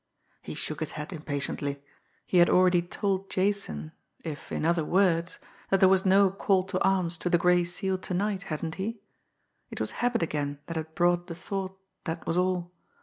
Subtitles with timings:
[0.41, 1.79] He shook his head impatiently.
[2.25, 3.91] He had already told Jason
[4.23, 5.37] if in other words
[5.69, 8.99] that there was no "call to arms" to the Gray Seal to night, hadn't he?
[9.69, 12.71] It was habit again that had brought the thought, that was all!